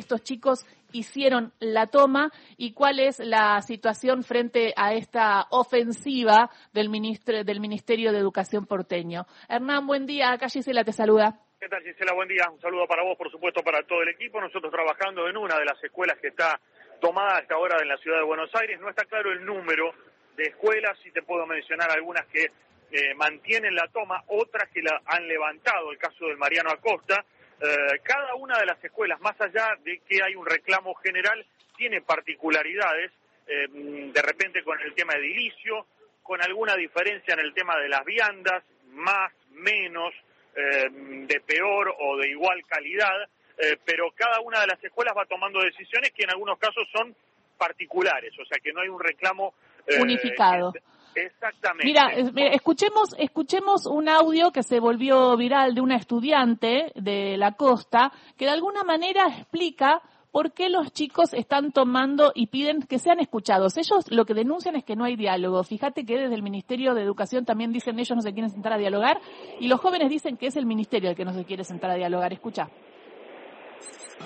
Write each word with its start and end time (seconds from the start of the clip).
estos 0.00 0.22
chicos 0.22 0.66
hicieron 0.92 1.52
la 1.60 1.86
toma 1.86 2.30
y 2.56 2.72
cuál 2.72 2.98
es 2.98 3.20
la 3.20 3.62
situación 3.62 4.24
frente 4.24 4.74
a 4.76 4.92
esta 4.94 5.46
ofensiva 5.50 6.50
del, 6.72 6.90
del 7.44 7.60
Ministerio 7.60 8.12
de 8.12 8.18
Educación 8.18 8.66
porteño. 8.66 9.26
Hernán, 9.48 9.86
buen 9.86 10.06
día. 10.06 10.32
Acá 10.32 10.48
Gisela 10.48 10.84
te 10.84 10.92
saluda. 10.92 11.38
¿Qué 11.60 11.68
tal, 11.68 11.82
Gisela? 11.82 12.14
Buen 12.14 12.28
día. 12.28 12.48
Un 12.50 12.60
saludo 12.60 12.86
para 12.86 13.02
vos, 13.02 13.16
por 13.16 13.30
supuesto, 13.30 13.62
para 13.62 13.82
todo 13.82 14.02
el 14.02 14.08
equipo. 14.08 14.40
Nosotros 14.40 14.72
trabajando 14.72 15.28
en 15.28 15.36
una 15.36 15.58
de 15.58 15.64
las 15.64 15.82
escuelas 15.84 16.18
que 16.18 16.28
está 16.28 16.58
tomada 17.00 17.36
a 17.36 17.40
esta 17.40 17.56
hora 17.56 17.76
en 17.82 17.88
la 17.88 17.96
ciudad 17.98 18.18
de 18.18 18.24
Buenos 18.24 18.50
Aires. 18.54 18.80
No 18.80 18.88
está 18.88 19.04
claro 19.04 19.30
el 19.30 19.44
número 19.44 19.92
de 20.36 20.44
escuelas, 20.44 20.98
y 21.04 21.10
te 21.10 21.22
puedo 21.22 21.46
mencionar 21.46 21.90
algunas 21.90 22.26
que 22.28 22.44
eh, 22.44 23.14
mantienen 23.14 23.74
la 23.74 23.86
toma, 23.92 24.24
otras 24.28 24.68
que 24.70 24.82
la 24.82 25.00
han 25.04 25.28
levantado, 25.28 25.92
el 25.92 25.98
caso 25.98 26.26
del 26.26 26.38
Mariano 26.38 26.70
Acosta. 26.70 27.24
Eh, 27.60 28.00
cada 28.02 28.34
una 28.36 28.58
de 28.58 28.66
las 28.66 28.82
escuelas, 28.82 29.20
más 29.20 29.38
allá 29.40 29.76
de 29.84 30.00
que 30.08 30.22
hay 30.22 30.34
un 30.34 30.46
reclamo 30.46 30.94
general, 30.94 31.44
tiene 31.76 32.00
particularidades, 32.00 33.12
eh, 33.46 33.66
de 33.70 34.22
repente 34.22 34.62
con 34.62 34.80
el 34.80 34.94
tema 34.94 35.14
edilicio, 35.14 35.86
con 36.22 36.40
alguna 36.42 36.74
diferencia 36.76 37.34
en 37.34 37.40
el 37.40 37.52
tema 37.52 37.76
de 37.76 37.88
las 37.88 38.04
viandas, 38.04 38.62
más, 38.92 39.32
menos, 39.52 40.14
de 40.52 41.40
peor 41.46 41.94
o 42.00 42.16
de 42.16 42.28
igual 42.28 42.62
calidad, 42.66 43.28
pero 43.84 44.10
cada 44.10 44.40
una 44.40 44.60
de 44.60 44.66
las 44.66 44.82
escuelas 44.82 45.14
va 45.16 45.24
tomando 45.24 45.62
decisiones 45.62 46.10
que 46.10 46.24
en 46.24 46.30
algunos 46.30 46.58
casos 46.58 46.88
son 46.92 47.14
particulares, 47.56 48.32
o 48.38 48.44
sea 48.44 48.58
que 48.58 48.72
no 48.72 48.80
hay 48.80 48.88
un 48.88 49.00
reclamo 49.00 49.54
unificado. 50.00 50.72
Exactamente. 51.14 51.84
Mira, 51.84 52.10
escuchemos, 52.52 53.10
escuchemos 53.18 53.86
un 53.86 54.08
audio 54.08 54.52
que 54.52 54.62
se 54.62 54.80
volvió 54.80 55.36
viral 55.36 55.74
de 55.74 55.80
una 55.80 55.96
estudiante 55.96 56.92
de 56.94 57.36
la 57.36 57.52
costa 57.52 58.12
que 58.36 58.44
de 58.44 58.52
alguna 58.52 58.84
manera 58.84 59.26
explica 59.28 60.02
por 60.30 60.52
qué 60.52 60.68
los 60.68 60.92
chicos 60.92 61.34
están 61.34 61.72
tomando 61.72 62.32
y 62.34 62.46
piden 62.46 62.82
que 62.82 62.98
sean 62.98 63.20
escuchados. 63.20 63.76
Ellos 63.76 64.10
lo 64.10 64.24
que 64.24 64.34
denuncian 64.34 64.76
es 64.76 64.84
que 64.84 64.96
no 64.96 65.04
hay 65.04 65.16
diálogo. 65.16 65.62
Fíjate 65.64 66.04
que 66.04 66.18
desde 66.18 66.34
el 66.34 66.42
Ministerio 66.42 66.94
de 66.94 67.02
Educación 67.02 67.44
también 67.44 67.72
dicen 67.72 67.98
ellos 67.98 68.16
no 68.16 68.22
se 68.22 68.32
quieren 68.32 68.50
sentar 68.50 68.72
a 68.72 68.78
dialogar 68.78 69.20
y 69.58 69.68
los 69.68 69.80
jóvenes 69.80 70.08
dicen 70.08 70.36
que 70.36 70.46
es 70.46 70.56
el 70.56 70.66
Ministerio 70.66 71.10
el 71.10 71.16
que 71.16 71.24
no 71.24 71.34
se 71.34 71.44
quiere 71.44 71.64
sentar 71.64 71.90
a 71.90 71.94
dialogar. 71.94 72.32
Escucha. 72.32 72.68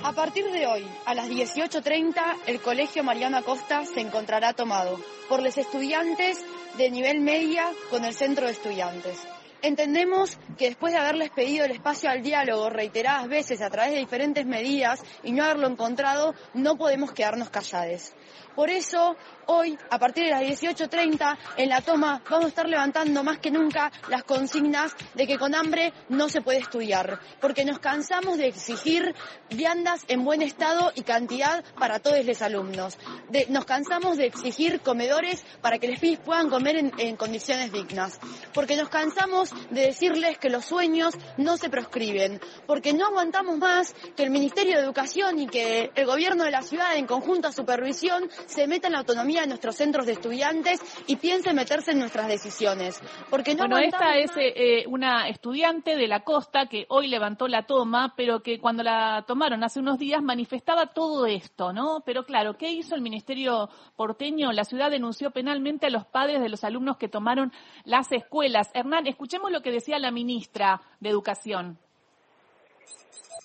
A 0.02 0.12
partir 0.12 0.44
de 0.50 0.66
hoy, 0.66 0.84
a 1.06 1.14
las 1.14 1.30
18.30, 1.30 2.14
el 2.46 2.60
Colegio 2.60 3.04
Mariano 3.04 3.36
Acosta 3.36 3.84
se 3.86 4.00
encontrará 4.00 4.52
tomado 4.52 4.98
por 5.28 5.40
los 5.42 5.56
estudiantes 5.56 6.44
de 6.76 6.90
nivel 6.90 7.20
media 7.20 7.70
con 7.90 8.04
el 8.04 8.14
centro 8.14 8.46
de 8.46 8.52
estudiantes. 8.52 9.18
Entendemos 9.62 10.36
que 10.58 10.66
después 10.66 10.92
de 10.92 10.98
haberles 10.98 11.30
pedido 11.30 11.64
el 11.64 11.70
espacio 11.70 12.10
al 12.10 12.22
diálogo 12.22 12.68
reiteradas 12.68 13.28
veces 13.28 13.62
a 13.62 13.70
través 13.70 13.94
de 13.94 14.00
diferentes 14.00 14.44
medidas 14.44 15.02
y 15.22 15.32
no 15.32 15.42
haberlo 15.42 15.68
encontrado, 15.68 16.34
no 16.52 16.76
podemos 16.76 17.12
quedarnos 17.12 17.48
callados. 17.48 18.12
Por 18.54 18.68
eso, 18.68 19.16
hoy, 19.46 19.78
a 19.90 19.98
partir 19.98 20.24
de 20.24 20.30
las 20.30 20.42
18.30, 20.42 21.36
en 21.56 21.68
la 21.68 21.80
toma, 21.80 22.22
vamos 22.28 22.46
a 22.46 22.48
estar 22.48 22.68
levantando 22.68 23.22
más 23.22 23.38
que 23.38 23.50
nunca 23.50 23.90
las 24.08 24.24
consignas 24.24 24.94
de 25.14 25.26
que 25.26 25.38
con 25.38 25.54
hambre 25.54 25.92
no 26.08 26.28
se 26.28 26.40
puede 26.40 26.58
estudiar, 26.58 27.20
porque 27.40 27.64
nos 27.64 27.78
cansamos 27.78 28.38
de 28.38 28.48
exigir 28.48 29.14
viandas 29.50 30.04
en 30.08 30.24
buen 30.24 30.42
estado 30.42 30.92
y 30.94 31.02
cantidad 31.02 31.64
para 31.78 31.98
todos 31.98 32.24
los 32.24 32.42
alumnos. 32.42 32.98
nos 33.48 33.64
cansamos 33.64 34.16
de 34.16 34.26
exigir 34.26 34.80
comedores 34.80 35.44
para 35.60 35.78
que 35.78 35.88
los 35.88 36.00
pibes 36.00 36.20
puedan 36.20 36.50
comer 36.50 36.92
en, 36.98 37.16
condiciones 37.16 37.72
dignas, 37.72 38.18
porque 38.52 38.76
nos 38.76 38.88
cansamos 38.88 39.50
de 39.70 39.82
decirles 39.82 40.38
que 40.38 40.50
los 40.50 40.64
sueños 40.64 41.14
no 41.36 41.56
se 41.56 41.68
proscriben, 41.68 42.40
porque 42.66 42.92
no 42.92 43.06
aguantamos 43.06 43.58
más 43.58 43.94
que 44.16 44.22
el 44.22 44.30
Ministerio 44.30 44.76
de 44.76 44.84
Educación 44.84 45.38
y 45.38 45.46
que 45.46 45.90
el 45.94 46.06
gobierno 46.06 46.44
de 46.44 46.50
la 46.50 46.62
ciudad 46.62 46.96
en 46.96 47.06
conjunta 47.06 47.52
supervisión 47.52 48.28
se 48.46 48.66
meta 48.66 48.88
en 48.88 48.94
la 48.94 49.00
autonomía 49.00 49.33
de 49.40 49.46
nuestros 49.46 49.76
centros 49.76 50.06
de 50.06 50.12
estudiantes 50.12 50.80
y 51.06 51.16
piense 51.16 51.52
meterse 51.52 51.92
en 51.92 51.98
nuestras 51.98 52.28
decisiones. 52.28 53.00
Porque 53.30 53.54
no 53.54 53.66
bueno, 53.66 53.78
esta 53.78 54.16
es 54.16 54.30
eh, 54.36 54.84
una 54.88 55.28
estudiante 55.28 55.96
de 55.96 56.08
la 56.08 56.20
costa 56.20 56.66
que 56.66 56.86
hoy 56.88 57.08
levantó 57.08 57.48
la 57.48 57.64
toma, 57.66 58.14
pero 58.16 58.42
que 58.42 58.58
cuando 58.58 58.82
la 58.82 59.24
tomaron 59.26 59.62
hace 59.64 59.80
unos 59.80 59.98
días 59.98 60.22
manifestaba 60.22 60.86
todo 60.88 61.26
esto, 61.26 61.72
¿no? 61.72 62.02
Pero 62.04 62.24
claro, 62.24 62.56
¿qué 62.56 62.70
hizo 62.70 62.94
el 62.94 63.00
Ministerio 63.00 63.68
porteño? 63.96 64.52
La 64.52 64.64
ciudad 64.64 64.90
denunció 64.90 65.30
penalmente 65.30 65.86
a 65.86 65.90
los 65.90 66.06
padres 66.06 66.40
de 66.40 66.48
los 66.48 66.64
alumnos 66.64 66.96
que 66.96 67.08
tomaron 67.08 67.52
las 67.84 68.10
escuelas. 68.12 68.70
Hernán, 68.74 69.06
escuchemos 69.06 69.50
lo 69.50 69.62
que 69.62 69.70
decía 69.70 69.98
la 69.98 70.10
ministra 70.10 70.80
de 71.00 71.10
Educación 71.10 71.78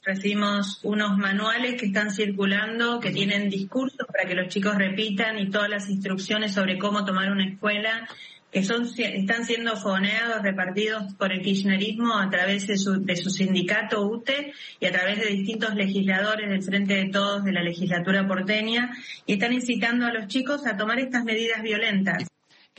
recibimos 0.03 0.79
unos 0.83 1.17
manuales 1.17 1.79
que 1.79 1.87
están 1.87 2.11
circulando, 2.11 2.99
que 2.99 3.11
tienen 3.11 3.49
discursos 3.49 4.07
para 4.07 4.27
que 4.27 4.35
los 4.35 4.47
chicos 4.47 4.75
repitan 4.75 5.39
y 5.39 5.49
todas 5.49 5.69
las 5.69 5.89
instrucciones 5.89 6.53
sobre 6.53 6.77
cómo 6.77 7.05
tomar 7.05 7.31
una 7.31 7.45
escuela, 7.45 8.07
que 8.51 8.63
son, 8.63 8.87
están 8.97 9.45
siendo 9.45 9.75
foneados, 9.75 10.41
repartidos 10.41 11.13
por 11.15 11.31
el 11.31 11.41
kirchnerismo 11.41 12.17
a 12.17 12.29
través 12.29 12.65
de 12.65 12.77
su, 12.77 13.03
de 13.03 13.15
su 13.15 13.29
sindicato 13.29 14.01
UTE 14.07 14.53
y 14.79 14.85
a 14.85 14.91
través 14.91 15.19
de 15.19 15.27
distintos 15.27 15.75
legisladores 15.75 16.49
del 16.49 16.63
Frente 16.63 16.95
de 16.95 17.09
Todos 17.09 17.43
de 17.43 17.51
la 17.51 17.61
legislatura 17.61 18.27
porteña 18.27 18.91
y 19.27 19.33
están 19.33 19.53
incitando 19.53 20.07
a 20.07 20.13
los 20.13 20.27
chicos 20.27 20.66
a 20.66 20.77
tomar 20.77 20.99
estas 20.99 21.23
medidas 21.25 21.61
violentas. 21.61 22.25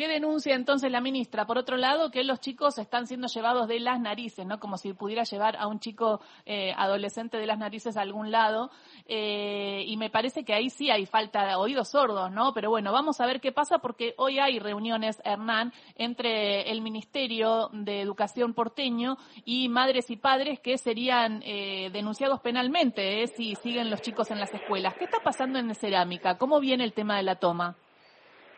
¿Qué 0.01 0.09
denuncia 0.09 0.55
entonces 0.55 0.91
la 0.91 1.03
ministra? 1.03 1.47
Por 1.47 1.59
otro 1.59 1.77
lado, 1.77 2.11
que 2.11 2.25
los 2.25 2.41
chicos 2.41 2.79
están 2.79 3.07
siendo 3.07 3.27
llevados 3.27 3.69
de 3.69 3.81
las 3.81 4.01
narices, 4.01 4.47
¿no? 4.47 4.59
Como 4.59 4.79
si 4.79 4.95
pudiera 4.95 5.25
llevar 5.25 5.59
a 5.59 5.67
un 5.67 5.79
chico 5.79 6.23
eh, 6.47 6.73
adolescente 6.75 7.37
de 7.37 7.47
las 7.47 7.59
narices 7.59 7.99
a 7.99 8.01
algún 8.01 8.31
lado. 8.31 8.71
Eh, 9.05 9.85
y 9.87 9.99
me 9.99 10.09
parece 10.09 10.43
que 10.43 10.55
ahí 10.55 10.71
sí 10.71 10.91
hay 10.91 11.05
falta 11.05 11.45
de 11.45 11.55
oídos 11.55 11.91
sordos, 11.91 12.33
¿no? 12.33 12.55
Pero 12.55 12.71
bueno, 12.71 12.93
vamos 12.93 13.21
a 13.21 13.27
ver 13.27 13.43
qué 13.43 13.53
pasa 13.53 13.81
porque 13.81 14.15
hoy 14.17 14.39
hay 14.39 14.59
reuniones, 14.59 15.21
Hernán, 15.23 15.75
entre 15.97 16.71
el 16.71 16.81
Ministerio 16.81 17.69
de 17.75 18.01
Educación 18.01 18.55
porteño 18.55 19.19
y 19.45 19.69
madres 19.69 20.09
y 20.09 20.17
padres 20.17 20.61
que 20.61 20.79
serían 20.79 21.43
eh, 21.45 21.91
denunciados 21.93 22.41
penalmente 22.41 23.27
si 23.27 23.55
siguen 23.57 23.91
los 23.91 24.01
chicos 24.01 24.31
en 24.31 24.41
las 24.41 24.55
escuelas. 24.55 24.95
¿Qué 24.95 25.05
está 25.05 25.19
pasando 25.23 25.59
en 25.59 25.75
cerámica? 25.75 26.39
¿Cómo 26.39 26.59
viene 26.59 26.85
el 26.85 26.95
tema 26.95 27.19
de 27.19 27.23
la 27.23 27.35
toma? 27.35 27.77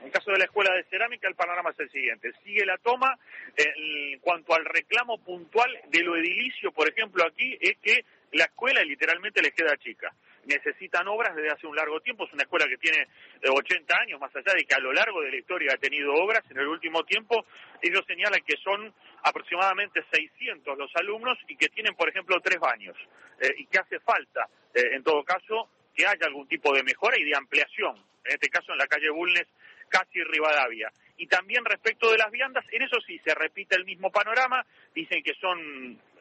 En 0.03 0.07
el 0.07 0.13
caso 0.13 0.33
de 0.33 0.39
la 0.39 0.47
escuela 0.47 0.75
de 0.75 0.83
cerámica, 0.91 1.29
el 1.29 1.37
panorama 1.37 1.71
es 1.71 1.79
el 1.79 1.91
siguiente. 1.93 2.33
Sigue 2.43 2.67
la 2.67 2.77
toma. 2.79 3.17
En 3.55 4.19
cuanto 4.19 4.53
al 4.53 4.65
reclamo 4.65 5.19
puntual 5.19 5.71
de 5.91 6.03
lo 6.03 6.17
edilicio, 6.17 6.73
por 6.73 6.89
ejemplo, 6.89 7.25
aquí, 7.25 7.57
es 7.61 7.79
que 7.79 8.05
la 8.33 8.47
escuela 8.47 8.83
literalmente 8.83 9.41
les 9.41 9.53
queda 9.53 9.77
chica. 9.77 10.13
Necesitan 10.45 11.07
obras 11.07 11.37
desde 11.37 11.53
hace 11.53 11.69
un 11.69 11.77
largo 11.77 12.01
tiempo. 12.01 12.25
Es 12.25 12.33
una 12.33 12.43
escuela 12.43 12.67
que 12.67 12.79
tiene 12.79 13.07
80 13.49 13.97
años, 13.97 14.19
más 14.19 14.35
allá 14.35 14.53
de 14.55 14.65
que 14.65 14.75
a 14.75 14.81
lo 14.81 14.93
largo 14.93 15.23
de 15.23 15.31
la 15.31 15.37
historia 15.37 15.73
ha 15.73 15.79
tenido 15.79 16.13
obras. 16.15 16.43
En 16.51 16.59
el 16.59 16.67
último 16.67 17.05
tiempo, 17.05 17.47
ellos 17.81 18.03
señalan 18.05 18.43
que 18.43 18.57
son 18.57 18.93
aproximadamente 19.23 20.05
600 20.11 20.79
los 20.79 20.91
alumnos 20.97 21.39
y 21.47 21.55
que 21.55 21.69
tienen, 21.69 21.95
por 21.95 22.09
ejemplo, 22.09 22.41
tres 22.41 22.59
baños. 22.59 22.97
Eh, 23.41 23.55
y 23.57 23.67
que 23.67 23.79
hace 23.79 24.01
falta, 24.01 24.49
eh, 24.75 24.83
en 24.95 25.05
todo 25.05 25.23
caso, 25.23 25.69
que 25.95 26.05
haya 26.05 26.27
algún 26.27 26.49
tipo 26.49 26.75
de 26.75 26.83
mejora 26.83 27.17
y 27.17 27.23
de 27.23 27.37
ampliación. 27.37 27.95
En 28.25 28.33
este 28.33 28.49
caso, 28.49 28.73
en 28.73 28.79
la 28.79 28.87
calle 28.89 29.11
Bulnes 29.11 29.47
casi 29.93 30.25
Rivadavia. 30.25 30.91
Y 31.19 31.27
también 31.27 31.65
respecto 31.65 32.11
de 32.11 32.17
las 32.17 32.31
viandas, 32.33 32.65
en 32.73 32.83
eso 32.83 32.99
sí 33.07 33.21
se 33.25 33.35
repite 33.35 33.77
el 33.77 33.85
mismo 33.85 34.11
panorama, 34.11 34.65
dicen 34.95 35.23
que 35.23 35.35
son 35.35 35.61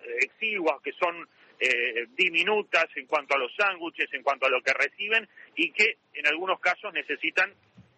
eh, 0.03 0.17
exiguas, 0.19 0.81
que 0.83 0.91
son 0.91 1.27
eh, 1.59 2.07
diminutas 2.09 2.85
en 2.95 3.07
cuanto 3.07 3.35
a 3.35 3.39
los 3.39 3.55
sándwiches, 3.55 4.13
en 4.13 4.21
cuanto 4.21 4.45
a 4.45 4.49
lo 4.49 4.61
que 4.61 4.73
reciben, 4.73 5.27
y 5.55 5.71
que 5.71 5.97
en 6.13 6.27
algunos 6.27 6.59
casos 6.59 6.93
necesitan 6.93 7.53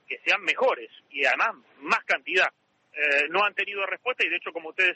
que 0.08 0.20
sean 0.24 0.44
mejores 0.44 0.92
y 1.10 1.26
además 1.26 1.56
más 1.80 2.04
cantidad. 2.06 2.48
Eh, 2.94 3.28
no 3.30 3.44
han 3.44 3.56
tenido 3.56 3.84
respuesta 3.88 4.24
y 4.24 4.30
de 4.30 4.36
hecho, 4.36 4.54
como 4.54 4.70
ustedes 4.70 4.96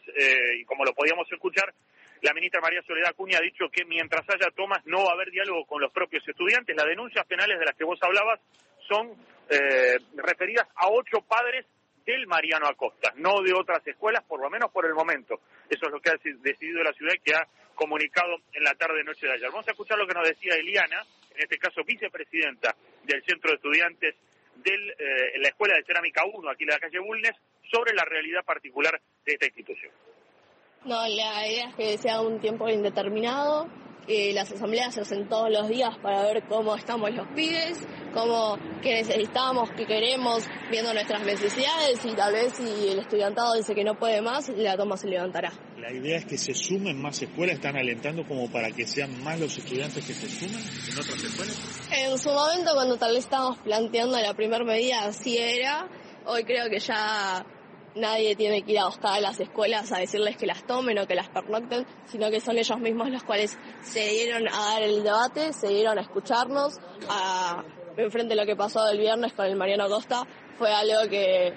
y 0.55 0.63
como 0.65 0.85
lo 0.85 0.93
podíamos 0.93 1.27
escuchar, 1.31 1.73
la 2.21 2.33
ministra 2.33 2.61
María 2.61 2.81
Soledad 2.83 3.09
Acuña 3.09 3.39
ha 3.39 3.41
dicho 3.41 3.69
que 3.71 3.85
mientras 3.85 4.23
haya 4.29 4.51
tomas 4.51 4.85
no 4.85 5.03
va 5.03 5.11
a 5.11 5.13
haber 5.13 5.31
diálogo 5.31 5.65
con 5.65 5.81
los 5.81 5.91
propios 5.91 6.27
estudiantes. 6.27 6.75
Las 6.75 6.85
denuncias 6.85 7.25
penales 7.25 7.59
de 7.59 7.65
las 7.65 7.75
que 7.75 7.83
vos 7.83 7.99
hablabas 8.01 8.39
son 8.87 9.15
eh, 9.49 9.97
referidas 10.15 10.67
a 10.75 10.89
ocho 10.89 11.21
padres 11.21 11.65
del 12.05 12.25
Mariano 12.27 12.67
Acosta, 12.67 13.13
no 13.17 13.41
de 13.41 13.53
otras 13.53 13.85
escuelas, 13.85 14.23
por 14.23 14.41
lo 14.41 14.49
menos 14.49 14.71
por 14.71 14.85
el 14.85 14.93
momento. 14.93 15.41
Eso 15.69 15.87
es 15.87 15.91
lo 15.91 15.99
que 15.99 16.09
ha 16.09 16.15
decidido 16.39 16.81
la 16.83 16.93
ciudad 16.93 17.13
que 17.23 17.35
ha 17.35 17.47
comunicado 17.75 18.37
en 18.53 18.63
la 18.63 18.73
tarde-noche 18.75 19.27
de 19.27 19.33
ayer. 19.33 19.49
Vamos 19.49 19.67
a 19.67 19.71
escuchar 19.71 19.97
lo 19.97 20.07
que 20.07 20.13
nos 20.13 20.27
decía 20.27 20.55
Eliana, 20.55 21.05
en 21.35 21.43
este 21.43 21.57
caso 21.57 21.83
vicepresidenta 21.85 22.75
del 23.03 23.23
Centro 23.25 23.51
de 23.51 23.55
Estudiantes 23.57 24.15
de 24.55 24.73
eh, 24.73 25.39
la 25.39 25.49
Escuela 25.49 25.75
de 25.75 25.83
Cerámica 25.83 26.23
1, 26.25 26.49
aquí 26.49 26.63
en 26.63 26.69
la 26.69 26.79
calle 26.79 26.99
Bulnes, 26.99 27.35
sobre 27.69 27.93
la 27.93 28.05
realidad 28.05 28.43
particular 28.43 28.99
de 29.25 29.33
esta 29.33 29.45
institución. 29.45 29.91
No, 30.85 31.01
la 31.07 31.47
idea 31.47 31.69
es 31.69 31.75
que 31.75 31.97
sea 31.97 32.21
un 32.21 32.39
tiempo 32.39 32.69
indeterminado, 32.69 33.67
eh, 34.07 34.31
las 34.33 34.51
asambleas 34.51 34.93
se 34.93 35.01
hacen 35.01 35.27
todos 35.27 35.49
los 35.51 35.67
días 35.67 35.97
para 36.01 36.23
ver 36.23 36.43
cómo 36.47 36.75
estamos 36.75 37.11
los 37.11 37.27
pibes, 37.35 37.85
cómo, 38.13 38.57
qué 38.81 38.93
necesitamos, 38.95 39.69
qué 39.71 39.85
queremos, 39.85 40.45
viendo 40.71 40.93
nuestras 40.93 41.25
necesidades 41.25 41.99
y 42.05 42.13
tal 42.13 42.33
vez 42.33 42.53
si 42.53 42.87
el 42.87 42.99
estudiantado 42.99 43.53
dice 43.55 43.75
que 43.75 43.83
no 43.83 43.99
puede 43.99 44.21
más, 44.21 44.49
la 44.49 44.77
toma 44.77 44.95
se 44.95 45.07
levantará. 45.07 45.51
La 45.77 45.91
idea 45.91 46.17
es 46.17 46.25
que 46.25 46.37
se 46.37 46.53
sumen 46.53 47.01
más 47.01 47.21
escuelas, 47.21 47.55
están 47.55 47.77
alentando 47.77 48.25
como 48.25 48.49
para 48.49 48.71
que 48.71 48.87
sean 48.87 49.21
más 49.23 49.39
los 49.39 49.57
estudiantes 49.57 50.05
que 50.05 50.13
se 50.13 50.29
sumen 50.29 50.61
en 50.61 50.99
otras 50.99 51.23
escuelas. 51.23 51.89
En 51.91 52.17
su 52.17 52.29
momento, 52.29 52.71
cuando 52.73 52.97
tal 52.97 53.13
vez 53.13 53.25
estábamos 53.25 53.57
planteando 53.59 54.19
la 54.19 54.33
primera 54.33 54.63
medida, 54.63 55.05
así 55.05 55.37
era. 55.37 55.89
Hoy 56.25 56.43
creo 56.43 56.69
que 56.69 56.79
ya 56.79 57.45
nadie 57.97 58.35
tiene 58.35 58.63
que 58.63 58.73
ir 58.73 58.79
a 58.79 58.85
buscar 58.85 59.15
a 59.15 59.19
las 59.19 59.39
escuelas 59.39 59.91
a 59.91 59.99
decirles 59.99 60.37
que 60.37 60.45
las 60.45 60.65
tomen 60.65 60.97
o 60.99 61.07
que 61.07 61.15
las 61.15 61.29
pernocten, 61.29 61.85
sino 62.05 62.29
que 62.29 62.39
son 62.39 62.57
ellos 62.57 62.79
mismos 62.79 63.09
los 63.09 63.23
cuales 63.23 63.57
se 63.81 64.07
dieron 64.07 64.47
a 64.47 64.73
dar 64.73 64.83
el 64.83 65.03
debate, 65.03 65.53
se 65.53 65.67
dieron 65.67 65.97
a 65.97 66.01
escucharnos, 66.01 66.79
enfrente 67.97 68.35
de 68.35 68.41
lo 68.41 68.45
que 68.45 68.55
pasó 68.55 68.87
el 68.89 68.99
viernes 68.99 69.33
con 69.33 69.45
el 69.45 69.55
Mariano 69.55 69.87
Costa, 69.87 70.23
fue 70.57 70.71
algo 70.71 71.09
que, 71.09 71.53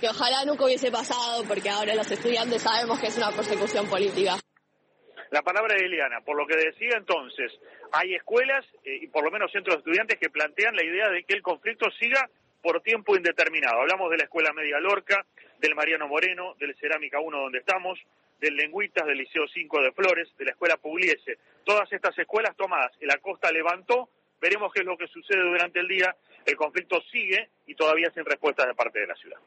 que 0.00 0.08
ojalá 0.08 0.44
nunca 0.44 0.64
hubiese 0.64 0.90
pasado 0.90 1.44
porque 1.46 1.70
ahora 1.70 1.94
los 1.94 2.10
estudiantes 2.10 2.62
sabemos 2.62 2.98
que 2.98 3.06
es 3.06 3.16
una 3.16 3.30
persecución 3.30 3.86
política. 3.88 4.36
La 5.30 5.40
palabra 5.40 5.74
de 5.74 5.86
Eliana, 5.86 6.20
por 6.20 6.36
lo 6.36 6.46
que 6.46 6.56
decía 6.56 6.98
entonces, 6.98 7.50
hay 7.92 8.14
escuelas 8.14 8.66
eh, 8.84 8.98
y 9.00 9.06
por 9.06 9.24
lo 9.24 9.30
menos 9.30 9.50
centros 9.50 9.76
de 9.76 9.78
estudiantes 9.78 10.18
que 10.18 10.28
plantean 10.28 10.76
la 10.76 10.84
idea 10.84 11.08
de 11.08 11.24
que 11.24 11.34
el 11.34 11.42
conflicto 11.42 11.86
siga 11.98 12.28
por 12.62 12.82
tiempo 12.82 13.16
indeterminado. 13.16 13.80
Hablamos 13.80 14.10
de 14.10 14.18
la 14.18 14.24
Escuela 14.24 14.52
Media 14.52 14.78
Lorca, 14.78 15.24
del 15.62 15.76
Mariano 15.76 16.08
Moreno, 16.08 16.54
del 16.58 16.76
Cerámica 16.76 17.20
1 17.20 17.38
donde 17.38 17.58
estamos, 17.60 17.98
del 18.40 18.56
Lengüitas, 18.56 19.06
del 19.06 19.18
Liceo 19.18 19.46
5 19.46 19.80
de 19.80 19.92
Flores, 19.92 20.28
de 20.36 20.44
la 20.44 20.50
Escuela 20.50 20.76
Pugliese. 20.76 21.38
Todas 21.64 21.90
estas 21.92 22.18
escuelas 22.18 22.56
tomadas, 22.56 22.90
la 23.00 23.16
costa 23.18 23.50
levantó, 23.52 24.08
veremos 24.40 24.72
qué 24.74 24.80
es 24.80 24.86
lo 24.86 24.98
que 24.98 25.06
sucede 25.06 25.40
durante 25.40 25.78
el 25.78 25.86
día. 25.86 26.14
El 26.44 26.56
conflicto 26.56 27.00
sigue 27.12 27.48
y 27.66 27.76
todavía 27.76 28.10
sin 28.12 28.24
respuesta 28.24 28.66
de 28.66 28.74
parte 28.74 28.98
de 28.98 29.06
la 29.06 29.14
ciudad. 29.14 29.38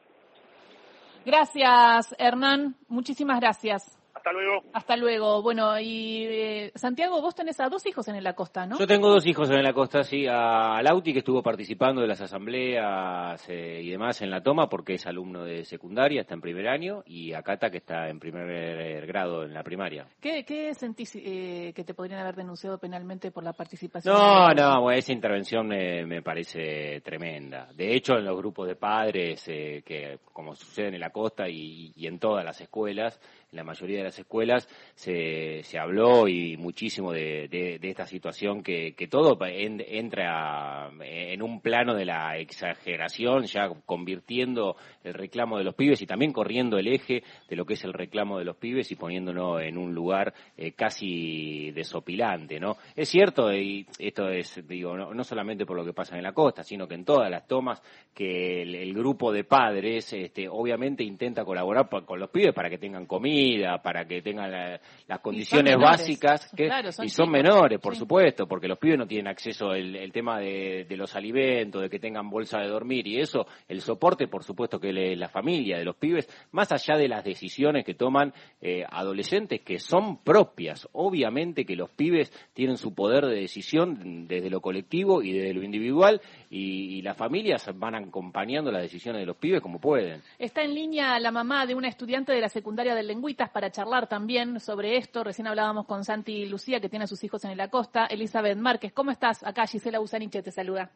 Gracias, 1.26 2.14
Hernán. 2.18 2.76
Muchísimas 2.88 3.38
gracias. 3.38 3.95
Hasta 4.26 4.40
luego. 4.40 4.62
Hasta 4.72 4.96
luego. 4.96 5.40
Bueno, 5.40 5.78
y 5.78 6.24
eh, 6.24 6.72
Santiago, 6.74 7.20
vos 7.22 7.32
tenés 7.32 7.60
a 7.60 7.68
dos 7.68 7.86
hijos 7.86 8.08
en 8.08 8.24
la 8.24 8.32
costa, 8.32 8.66
¿no? 8.66 8.76
Yo 8.76 8.84
tengo 8.84 9.08
dos 9.08 9.24
hijos 9.24 9.48
en 9.50 9.62
la 9.62 9.72
costa, 9.72 10.02
sí. 10.02 10.26
A 10.28 10.82
Lauti, 10.82 11.12
que 11.12 11.20
estuvo 11.20 11.44
participando 11.44 12.00
de 12.00 12.08
las 12.08 12.20
asambleas 12.20 13.48
eh, 13.48 13.80
y 13.84 13.88
demás 13.88 14.20
en 14.22 14.30
la 14.30 14.42
toma, 14.42 14.68
porque 14.68 14.94
es 14.94 15.06
alumno 15.06 15.44
de 15.44 15.64
secundaria, 15.64 16.22
está 16.22 16.34
en 16.34 16.40
primer 16.40 16.66
año, 16.66 17.04
y 17.06 17.34
a 17.34 17.42
Cata, 17.44 17.70
que 17.70 17.76
está 17.76 18.08
en 18.08 18.18
primer 18.18 19.06
grado 19.06 19.44
en 19.44 19.54
la 19.54 19.62
primaria. 19.62 20.08
¿Qué, 20.20 20.44
qué 20.44 20.74
sentís 20.74 21.14
eh, 21.14 21.72
que 21.72 21.84
te 21.84 21.94
podrían 21.94 22.18
haber 22.18 22.34
denunciado 22.34 22.78
penalmente 22.78 23.30
por 23.30 23.44
la 23.44 23.52
participación? 23.52 24.12
No, 24.12 24.52
no, 24.52 24.82
bueno, 24.82 24.98
esa 24.98 25.12
intervención 25.12 25.68
me, 25.68 26.04
me, 26.04 26.20
parece 26.22 27.00
tremenda. 27.02 27.68
De 27.72 27.94
hecho, 27.94 28.14
en 28.14 28.24
los 28.24 28.36
grupos 28.36 28.66
de 28.66 28.74
padres, 28.74 29.44
que 29.44 30.18
como 30.32 30.56
sucede 30.56 30.88
en 30.88 31.00
la 31.00 31.10
costa 31.10 31.48
y, 31.48 31.92
y 31.94 32.08
en 32.08 32.18
todas 32.18 32.44
las 32.44 32.60
escuelas, 32.60 33.20
en 33.52 33.56
la 33.56 33.62
mayoría 33.62 33.98
de 33.98 34.04
las 34.04 34.15
escuelas 34.18 34.68
se, 34.94 35.62
se 35.62 35.78
habló 35.78 36.28
y 36.28 36.56
muchísimo 36.56 37.12
de, 37.12 37.48
de, 37.48 37.78
esta 37.82 38.06
situación 38.06 38.62
que, 38.62 38.94
que 38.94 39.08
todo 39.08 39.38
entra 39.46 40.90
en 41.00 41.42
un 41.42 41.60
plano 41.60 41.94
de 41.94 42.04
la 42.04 42.38
exageración, 42.38 43.44
ya 43.44 43.68
convirtiendo 43.84 44.76
el 45.04 45.14
reclamo 45.14 45.58
de 45.58 45.64
los 45.64 45.74
pibes 45.74 46.02
y 46.02 46.06
también 46.06 46.32
corriendo 46.32 46.78
el 46.78 46.88
eje 46.88 47.22
de 47.48 47.56
lo 47.56 47.64
que 47.64 47.74
es 47.74 47.84
el 47.84 47.92
reclamo 47.92 48.38
de 48.38 48.44
los 48.44 48.56
pibes 48.56 48.90
y 48.90 48.96
poniéndolo 48.96 49.60
en 49.60 49.78
un 49.78 49.94
lugar 49.94 50.34
eh, 50.56 50.72
casi 50.72 51.70
desopilante, 51.72 52.58
¿no? 52.58 52.76
Es 52.94 53.08
cierto, 53.08 53.52
y 53.52 53.86
esto 53.98 54.28
es, 54.28 54.66
digo, 54.66 54.96
no, 54.96 55.24
solamente 55.24 55.66
por 55.66 55.76
lo 55.76 55.84
que 55.84 55.92
pasa 55.92 56.16
en 56.16 56.22
la 56.22 56.32
costa, 56.32 56.62
sino 56.62 56.88
que 56.88 56.94
en 56.94 57.04
todas 57.04 57.30
las 57.30 57.46
tomas 57.46 57.82
que 58.14 58.62
el 58.62 58.94
grupo 58.94 59.32
de 59.32 59.44
padres, 59.44 60.12
este, 60.12 60.48
obviamente 60.48 61.04
intenta 61.04 61.44
colaborar 61.44 61.88
con 61.88 62.18
los 62.18 62.30
pibes 62.30 62.54
para 62.54 62.70
que 62.70 62.78
tengan 62.78 63.06
comida, 63.06 63.82
para 63.82 64.05
que 64.06 64.22
tengan 64.22 64.80
las 65.06 65.20
condiciones 65.20 65.76
básicas, 65.76 66.50
que, 66.56 66.70
y 67.02 67.08
son 67.08 67.30
menores, 67.30 67.78
por 67.80 67.94
supuesto, 67.94 68.46
porque 68.46 68.68
los 68.68 68.78
pibes 68.78 68.98
no 68.98 69.06
tienen 69.06 69.28
acceso 69.28 69.70
al 69.70 70.10
tema 70.12 70.38
de, 70.38 70.86
los 70.96 71.14
alimentos, 71.14 71.82
de 71.82 71.90
que 71.90 71.98
tengan 71.98 72.30
bolsa 72.30 72.58
de 72.60 72.68
dormir 72.68 73.06
y 73.06 73.20
eso, 73.20 73.46
el 73.68 73.80
soporte, 73.80 74.28
por 74.28 74.42
supuesto, 74.42 74.80
que 74.80 75.12
es 75.12 75.18
la 75.18 75.28
familia 75.28 75.76
de 75.76 75.84
los 75.84 75.96
pibes, 75.96 76.28
más 76.52 76.72
allá 76.72 76.96
de 76.96 77.08
las 77.08 77.24
decisiones 77.24 77.84
que 77.84 77.94
toman 77.94 78.32
eh, 78.60 78.84
adolescentes 78.88 79.60
que 79.60 79.78
son 79.78 80.22
propias. 80.22 80.88
Obviamente 80.92 81.64
que 81.64 81.76
los 81.76 81.90
pibes 81.90 82.32
tienen 82.54 82.78
su 82.78 82.94
poder 82.94 83.26
de 83.26 83.40
decisión 83.40 84.26
desde 84.26 84.48
lo 84.48 84.60
colectivo 84.60 85.22
y 85.22 85.32
desde 85.32 85.52
lo 85.52 85.62
individual 85.62 86.22
y, 86.48 86.96
y 86.96 87.02
las 87.02 87.16
familias 87.16 87.68
van 87.74 87.94
acompañando 87.94 88.72
las 88.72 88.82
decisiones 88.82 89.20
de 89.20 89.26
los 89.26 89.36
pibes 89.36 89.60
como 89.60 89.80
pueden. 89.80 90.22
Está 90.38 90.62
en 90.62 90.74
línea 90.74 91.20
la 91.20 91.30
mamá 91.30 91.66
de 91.66 91.74
una 91.74 91.88
estudiante 91.88 92.32
de 92.32 92.40
la 92.40 92.48
secundaria 92.48 92.94
del 92.94 93.06
Lenguaje 93.06 93.26
para 93.52 93.70
charlar 93.70 93.95
también 94.04 94.60
sobre 94.60 94.98
esto. 94.98 95.24
Recién 95.24 95.46
hablábamos 95.46 95.86
con 95.86 96.04
Santi 96.04 96.44
Lucía, 96.46 96.78
que 96.80 96.90
tiene 96.90 97.04
a 97.04 97.08
sus 97.08 97.24
hijos 97.24 97.42
en 97.46 97.56
la 97.56 97.70
costa. 97.70 98.04
Elizabeth 98.04 98.58
Márquez, 98.58 98.92
¿cómo 98.92 99.10
estás? 99.10 99.42
Acá 99.42 99.66
Gisela 99.66 100.00
Usaniche 100.00 100.42
te 100.42 100.50
saluda. 100.50 100.90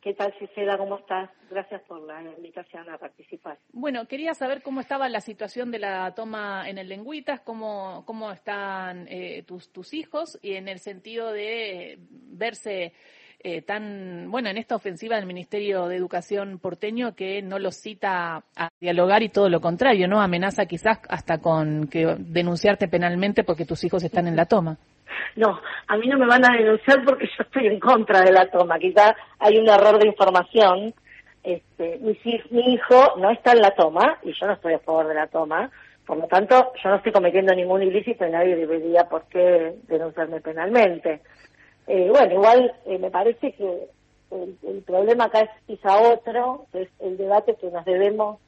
¿Qué 0.00 0.14
tal, 0.14 0.32
Gisela? 0.34 0.78
¿Cómo 0.78 0.98
estás? 0.98 1.30
Gracias 1.50 1.82
por 1.88 2.02
la 2.02 2.22
invitación 2.22 2.88
a 2.90 2.98
participar. 2.98 3.58
Bueno, 3.72 4.06
quería 4.06 4.34
saber 4.34 4.62
cómo 4.62 4.80
estaba 4.80 5.08
la 5.08 5.20
situación 5.20 5.70
de 5.70 5.78
la 5.78 6.14
toma 6.14 6.68
en 6.68 6.78
el 6.78 6.88
Lengüitas, 6.88 7.40
cómo, 7.40 8.04
cómo 8.06 8.30
están 8.30 9.06
eh, 9.08 9.42
tus, 9.46 9.72
tus 9.72 9.94
hijos 9.94 10.38
y 10.42 10.56
en 10.56 10.68
el 10.68 10.78
sentido 10.78 11.32
de 11.32 11.98
verse 12.10 12.92
eh, 13.46 13.60
tan, 13.60 14.30
bueno, 14.30 14.48
en 14.48 14.56
esta 14.56 14.74
ofensiva 14.74 15.16
del 15.16 15.26
Ministerio 15.26 15.86
de 15.86 15.96
Educación 15.96 16.58
porteño 16.58 17.14
que 17.14 17.42
no 17.42 17.58
los 17.58 17.76
cita 17.76 18.42
a 18.56 18.68
dialogar 18.80 19.22
y 19.22 19.28
todo 19.28 19.50
lo 19.50 19.60
contrario, 19.60 20.08
¿no? 20.08 20.22
Amenaza 20.22 20.64
quizás 20.64 20.98
hasta 21.10 21.42
con 21.42 21.86
que 21.88 22.16
denunciarte 22.18 22.88
penalmente 22.88 23.44
porque 23.44 23.66
tus 23.66 23.84
hijos 23.84 24.02
están 24.02 24.28
en 24.28 24.36
la 24.36 24.46
toma. 24.46 24.78
No, 25.36 25.60
a 25.88 25.96
mí 25.98 26.08
no 26.08 26.16
me 26.16 26.26
van 26.26 26.42
a 26.42 26.56
denunciar 26.56 27.04
porque 27.04 27.26
yo 27.26 27.44
estoy 27.44 27.66
en 27.66 27.78
contra 27.78 28.22
de 28.22 28.32
la 28.32 28.50
toma. 28.50 28.78
Quizás 28.78 29.12
hay 29.38 29.58
un 29.58 29.68
error 29.68 29.98
de 29.98 30.08
información. 30.08 30.94
Este, 31.42 31.98
mi, 32.00 32.18
mi 32.50 32.72
hijo 32.72 33.16
no 33.18 33.30
está 33.30 33.52
en 33.52 33.60
la 33.60 33.72
toma 33.72 34.20
y 34.22 34.32
yo 34.32 34.46
no 34.46 34.54
estoy 34.54 34.72
a 34.72 34.78
favor 34.78 35.06
de 35.06 35.16
la 35.16 35.26
toma. 35.26 35.70
Por 36.06 36.16
lo 36.16 36.26
tanto, 36.28 36.72
yo 36.82 36.88
no 36.88 36.96
estoy 36.96 37.12
cometiendo 37.12 37.54
ningún 37.54 37.82
ilícito 37.82 38.26
y 38.26 38.30
nadie 38.30 38.56
debería 38.56 39.04
por 39.04 39.24
qué 39.28 39.74
denunciarme 39.86 40.40
penalmente. 40.40 41.20
Eh, 41.86 42.08
bueno, 42.10 42.34
igual 42.34 42.72
eh, 42.86 42.98
me 42.98 43.10
parece 43.10 43.52
que 43.52 43.88
el, 44.30 44.82
problema 44.86 45.24
acá 45.24 45.40
es 45.40 45.50
quizá 45.66 45.96
otro, 45.98 46.66
que 46.72 46.82
es 46.82 46.88
el 47.00 47.16
debate 47.16 47.56
que 47.60 47.70
nos 47.70 47.84
debemos 47.84 48.38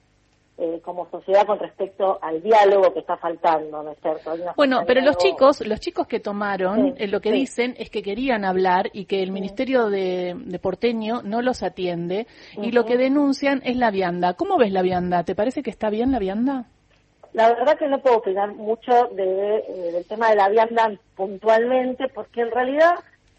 eh, 0.58 0.80
como 0.82 1.08
sociedad 1.10 1.46
con 1.46 1.58
respecto 1.58 2.18
al 2.22 2.42
diálogo 2.42 2.92
que 2.94 3.00
está 3.00 3.16
faltando, 3.18 3.82
¿no 3.82 3.92
es 3.92 3.98
cierto? 4.00 4.32
Bueno, 4.56 4.84
pero 4.86 5.02
los 5.02 5.18
chicos, 5.18 5.64
los 5.66 5.80
chicos 5.80 6.06
que 6.06 6.18
tomaron, 6.18 6.94
lo 6.98 7.20
que 7.20 7.30
dicen 7.30 7.74
es 7.78 7.90
que 7.90 8.02
querían 8.02 8.44
hablar 8.44 8.88
y 8.92 9.04
que 9.04 9.22
el 9.22 9.32
Ministerio 9.32 9.90
de, 9.90 10.34
porteño 10.62 11.20
no 11.22 11.42
los 11.42 11.62
atiende 11.62 12.26
y 12.56 12.72
lo 12.72 12.86
que 12.86 12.96
denuncian 12.96 13.60
es 13.64 13.76
la 13.76 13.90
vianda. 13.90 14.32
¿Cómo 14.34 14.56
ves 14.56 14.72
la 14.72 14.82
vianda? 14.82 15.24
¿Te 15.24 15.34
parece 15.34 15.62
que 15.62 15.70
está 15.70 15.90
bien 15.90 16.10
la 16.10 16.18
vianda? 16.18 16.64
La 17.34 17.48
verdad 17.48 17.76
que 17.76 17.86
no 17.86 17.98
puedo 17.98 18.16
opinar 18.16 18.54
mucho 18.54 19.08
de, 19.12 19.62
del 19.92 20.06
tema 20.06 20.30
de 20.30 20.36
la 20.36 20.48
vianda 20.48 20.90
puntualmente, 21.14 22.08
porque 22.08 22.40
en 22.40 22.50
realidad 22.50 22.94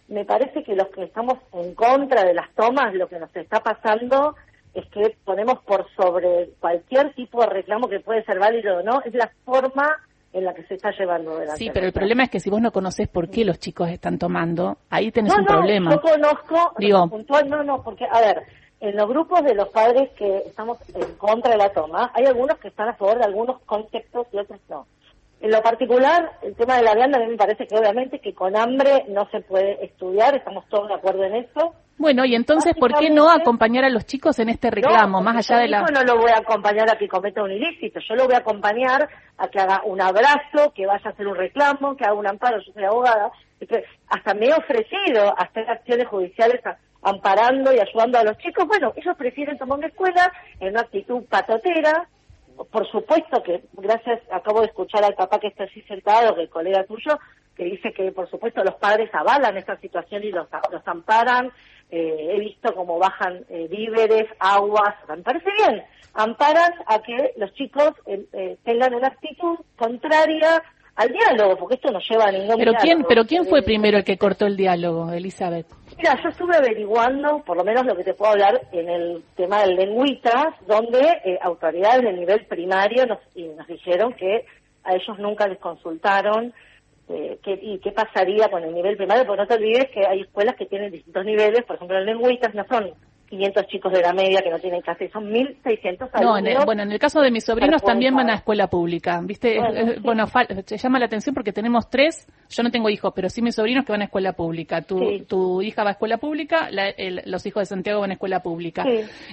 me 0.07 0.25
parece 0.25 0.63
que 0.63 0.75
los 0.75 0.87
que 0.87 1.03
estamos 1.03 1.37
en 1.53 1.75
contra 1.75 2.23
de 2.23 2.33
las 2.33 2.49
tomas, 2.53 2.93
lo 2.93 3.07
que 3.07 3.19
nos 3.19 3.35
está 3.35 3.59
pasando 3.61 4.35
es 4.73 4.85
que 4.87 5.15
ponemos 5.25 5.59
por 5.63 5.85
sobre 5.95 6.49
cualquier 6.59 7.13
tipo 7.13 7.41
de 7.41 7.47
reclamo 7.47 7.89
que 7.89 7.99
puede 7.99 8.23
ser 8.23 8.39
válido 8.39 8.77
o 8.77 8.83
no, 8.83 9.01
es 9.03 9.13
la 9.13 9.31
forma 9.43 9.97
en 10.33 10.45
la 10.45 10.53
que 10.53 10.63
se 10.63 10.75
está 10.75 10.91
llevando 10.91 11.31
adelante. 11.31 11.57
Sí, 11.57 11.71
pero 11.73 11.87
el 11.87 11.93
problema 11.93 12.23
es 12.23 12.29
que 12.29 12.39
si 12.39 12.49
vos 12.49 12.61
no 12.61 12.71
conoces 12.71 13.07
por 13.07 13.29
qué 13.29 13.43
los 13.43 13.59
chicos 13.59 13.89
están 13.89 14.19
tomando, 14.19 14.77
ahí 14.89 15.11
tenés 15.11 15.35
un 15.35 15.45
problema. 15.45 15.89
No, 15.89 16.01
conozco, 16.01 16.73
Digo, 16.77 17.09
puntual, 17.09 17.49
no, 17.49 17.63
no, 17.63 17.81
porque, 17.81 18.05
a 18.05 18.19
ver, 18.21 18.43
en 18.79 18.95
los 18.95 19.07
grupos 19.07 19.43
de 19.43 19.55
los 19.55 19.69
padres 19.69 20.11
que 20.11 20.37
estamos 20.45 20.77
en 20.93 21.15
contra 21.15 21.51
de 21.51 21.57
la 21.57 21.69
toma, 21.69 22.11
hay 22.13 22.25
algunos 22.25 22.57
que 22.59 22.67
están 22.67 22.89
a 22.89 22.93
favor 22.93 23.17
de 23.17 23.25
algunos 23.25 23.59
conceptos 23.61 24.27
y 24.31 24.37
otros 24.37 24.59
no. 24.69 24.85
En 25.39 25.51
lo 25.51 25.61
particular, 25.61 26.31
el 26.41 26.55
tema 26.55 26.77
de 26.77 26.83
la 26.83 26.95
vianda 26.95 27.19
a 27.19 27.21
mí 27.21 27.27
me 27.27 27.37
parece 27.37 27.67
que 27.67 27.77
obviamente 27.77 28.19
que 28.19 28.33
con 28.33 28.57
hambre 28.57 29.05
no 29.07 29.29
se 29.29 29.41
puede 29.41 29.85
estudiar, 29.85 30.35
estamos 30.35 30.67
todos 30.67 30.87
de 30.87 30.95
acuerdo 30.95 31.23
en 31.25 31.35
eso. 31.35 31.73
Bueno, 31.99 32.25
y 32.25 32.35
entonces, 32.35 32.73
¿por 32.79 32.93
qué 32.93 33.09
no 33.09 33.29
acompañar 33.29 33.83
a 33.83 33.89
los 33.89 34.05
chicos 34.05 34.37
en 34.39 34.49
este 34.49 34.69
reclamo, 34.69 35.21
más 35.21 35.37
allá 35.37 35.61
de 35.61 35.67
la...? 35.67 35.79
Yo 35.79 35.93
no 35.93 36.03
lo 36.03 36.21
voy 36.21 36.31
a 36.31 36.39
acompañar 36.39 36.89
a 36.91 36.97
que 36.97 37.07
cometa 37.07 37.43
un 37.43 37.51
ilícito, 37.51 37.99
yo 38.07 38.15
lo 38.15 38.25
voy 38.25 38.35
a 38.35 38.39
acompañar 38.39 39.09
a 39.37 39.47
que 39.47 39.59
haga 39.59 39.81
un 39.83 40.01
abrazo, 40.01 40.73
que 40.75 40.85
vaya 40.85 41.01
a 41.05 41.09
hacer 41.09 41.27
un 41.27 41.35
reclamo, 41.35 41.95
que 41.95 42.05
haga 42.05 42.13
un 42.13 42.27
amparo, 42.27 42.59
yo 42.59 42.71
soy 42.71 42.83
abogada, 42.83 43.31
hasta 44.09 44.33
me 44.35 44.47
he 44.47 44.53
ofrecido 44.53 45.29
a 45.29 45.43
hacer 45.43 45.69
acciones 45.69 46.07
judiciales 46.07 46.61
amparando 47.01 47.73
y 47.73 47.79
ayudando 47.79 48.19
a 48.19 48.23
los 48.23 48.37
chicos. 48.37 48.65
Bueno, 48.67 48.93
ellos 48.95 49.15
prefieren 49.17 49.57
tomar 49.57 49.79
una 49.79 49.87
escuela 49.87 50.31
en 50.59 50.69
una 50.69 50.81
actitud 50.81 51.23
patotera, 51.29 52.07
por 52.65 52.89
supuesto 52.89 53.43
que, 53.43 53.63
gracias, 53.73 54.21
acabo 54.31 54.61
de 54.61 54.67
escuchar 54.67 55.03
al 55.03 55.15
papá 55.15 55.39
que 55.39 55.47
está 55.47 55.65
así 55.65 55.81
sentado, 55.83 56.35
que 56.35 56.41
el 56.41 56.49
colega 56.49 56.85
tuyo, 56.85 57.19
que 57.55 57.65
dice 57.65 57.91
que, 57.93 58.11
por 58.11 58.29
supuesto, 58.29 58.63
los 58.63 58.75
padres 58.75 59.09
avalan 59.13 59.57
esta 59.57 59.77
situación 59.77 60.23
y 60.23 60.31
los, 60.31 60.47
los 60.71 60.87
amparan. 60.87 61.51
Eh, 61.89 62.33
he 62.33 62.39
visto 62.39 62.73
cómo 62.75 62.99
bajan 62.99 63.45
eh, 63.49 63.67
víveres, 63.69 64.27
aguas, 64.39 64.95
me 65.07 65.17
parece 65.17 65.49
bien. 65.57 65.83
Amparan 66.13 66.73
a 66.85 66.99
que 66.99 67.33
los 67.37 67.53
chicos 67.53 67.93
eh, 68.05 68.57
tengan 68.63 68.93
una 68.93 69.07
actitud 69.07 69.57
contraria 69.77 70.63
al 70.97 71.09
diálogo, 71.09 71.57
porque 71.57 71.75
esto 71.75 71.91
no 71.91 71.99
lleva 71.99 72.25
a 72.25 72.31
ningún 72.31 72.57
pero 72.57 72.73
quién 72.73 73.03
Pero 73.07 73.25
¿quién 73.25 73.45
fue 73.45 73.61
primero 73.61 73.99
el 73.99 74.03
que 74.03 74.17
cortó 74.17 74.47
el 74.47 74.57
diálogo, 74.57 75.11
Elizabeth? 75.11 75.67
Mira, 75.95 76.19
yo 76.21 76.29
estuve 76.29 76.55
averiguando, 76.55 77.43
por 77.45 77.55
lo 77.55 77.63
menos 77.63 77.85
lo 77.85 77.95
que 77.95 78.03
te 78.03 78.13
puedo 78.13 78.31
hablar 78.31 78.61
en 78.71 78.89
el 78.89 79.23
tema 79.35 79.61
del 79.61 79.75
lengüitas, 79.75 80.55
donde 80.65 81.39
autoridades 81.41 82.01
del 82.01 82.19
nivel 82.19 82.45
primario 82.45 83.05
nos, 83.05 83.19
nos 83.35 83.67
dijeron 83.67 84.13
que 84.13 84.45
a 84.83 84.95
ellos 84.95 85.19
nunca 85.19 85.47
les 85.47 85.59
consultaron 85.59 86.53
eh, 87.09 87.39
qué, 87.43 87.59
y 87.61 87.79
qué 87.79 87.91
pasaría 87.91 88.49
con 88.49 88.63
el 88.63 88.73
nivel 88.73 88.97
primario, 88.97 89.25
porque 89.25 89.41
no 89.41 89.47
te 89.47 89.53
olvides 89.53 89.89
que 89.91 90.05
hay 90.05 90.21
escuelas 90.21 90.55
que 90.55 90.65
tienen 90.65 90.91
distintos 90.91 91.25
niveles, 91.25 91.63
por 91.63 91.75
ejemplo, 91.75 91.97
en 91.97 92.05
lengüitas 92.05 92.53
no 92.53 92.65
son 92.65 92.91
500 93.29 93.67
chicos 93.67 93.91
de 93.91 94.01
la 94.01 94.13
media 94.13 94.41
que 94.41 94.49
no 94.49 94.59
tienen 94.59 94.81
clase, 94.81 95.09
son 95.09 95.29
1.600 95.29 96.09
alumnos. 96.13 96.53
No, 96.59 96.65
bueno, 96.65 96.83
en 96.83 96.91
el 96.91 96.99
caso 96.99 97.21
de 97.21 97.31
mis 97.31 97.43
sobrinos 97.43 97.81
también 97.83 98.15
van 98.15 98.29
a 98.29 98.35
escuela 98.35 98.67
pública, 98.67 99.19
¿viste? 99.23 99.59
Bueno, 100.01 100.25
se 100.65 100.77
llama 100.77 100.99
la 100.99 101.05
atención 101.05 101.33
porque 101.33 101.51
tenemos 101.51 101.89
tres, 101.89 102.27
yo 102.49 102.63
no 102.63 102.71
tengo 102.71 102.89
hijos, 102.89 103.11
pero 103.15 103.29
sí 103.29 103.41
mis 103.41 103.55
sobrinos 103.55 103.85
que 103.85 103.91
van 103.91 104.01
a 104.01 104.05
escuela 104.05 104.33
pública. 104.33 104.81
Tu, 104.81 105.25
tu 105.25 105.61
hija 105.61 105.83
va 105.83 105.89
a 105.89 105.93
escuela 105.93 106.17
pública, 106.17 106.69
los 107.25 107.45
hijos 107.45 107.61
de 107.61 107.65
Santiago 107.65 108.01
van 108.01 108.11
a 108.11 108.13
escuela 108.13 108.41
pública. 108.41 108.85